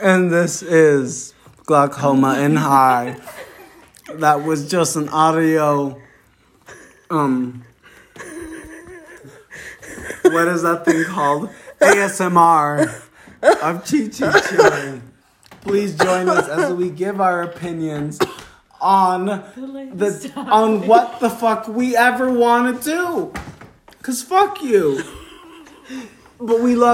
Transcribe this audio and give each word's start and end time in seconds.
And 0.00 0.32
this 0.32 0.62
is 0.62 1.34
glaucoma 1.66 2.38
in 2.38 2.56
high. 2.56 3.20
That 4.14 4.44
was 4.44 4.68
just 4.68 4.96
an 4.96 5.10
audio. 5.10 6.00
Um. 7.10 7.64
What 10.22 10.48
is 10.48 10.62
that 10.62 10.84
thing 10.84 11.04
called? 11.04 11.50
ASMR 11.80 13.02
of 13.42 13.84
Chi 13.84 14.08
Chi. 14.08 15.00
Please 15.60 15.96
join 15.96 16.28
us 16.28 16.48
as 16.48 16.72
we 16.72 16.88
give 16.88 17.20
our 17.20 17.42
opinions 17.42 18.18
on 18.80 19.26
the 19.26 20.32
on 20.36 20.86
what 20.86 21.20
the 21.20 21.28
fuck 21.28 21.68
we 21.68 21.94
ever 21.94 22.32
want 22.32 22.82
to 22.82 22.90
do. 22.90 23.32
Cause 24.02 24.22
fuck 24.22 24.62
you. 24.62 25.02
But 26.38 26.60
we 26.60 26.74
love. 26.74 26.88